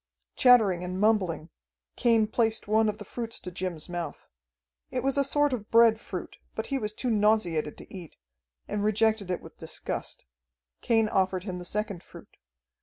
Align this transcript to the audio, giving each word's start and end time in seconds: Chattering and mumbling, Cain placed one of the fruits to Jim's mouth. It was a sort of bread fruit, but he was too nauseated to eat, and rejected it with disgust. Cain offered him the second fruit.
Chattering 0.35 0.83
and 0.83 0.99
mumbling, 0.99 1.51
Cain 1.95 2.25
placed 2.25 2.67
one 2.67 2.89
of 2.89 2.97
the 2.97 3.05
fruits 3.05 3.39
to 3.41 3.51
Jim's 3.51 3.87
mouth. 3.87 4.31
It 4.89 5.03
was 5.03 5.15
a 5.15 5.23
sort 5.23 5.53
of 5.53 5.69
bread 5.69 5.99
fruit, 5.99 6.39
but 6.55 6.65
he 6.73 6.79
was 6.79 6.91
too 6.91 7.11
nauseated 7.11 7.77
to 7.77 7.93
eat, 7.95 8.17
and 8.67 8.83
rejected 8.83 9.29
it 9.29 9.41
with 9.41 9.59
disgust. 9.59 10.25
Cain 10.81 11.07
offered 11.07 11.43
him 11.43 11.59
the 11.59 11.65
second 11.65 12.01
fruit. 12.01 12.37